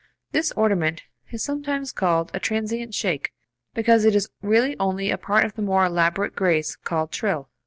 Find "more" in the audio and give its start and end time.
5.61-5.85